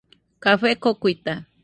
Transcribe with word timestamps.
Café 0.43 0.71
kokuita. 0.83 1.33